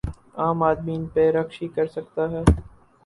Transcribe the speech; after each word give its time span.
عام 0.37 0.59
آدمی 0.63 0.93
ان 0.95 1.03
پہ 1.13 1.23
رشک 1.31 1.61
ہی 1.61 1.67
کر 1.75 1.85
سکتا 1.95 2.23
ہے۔ 2.31 2.41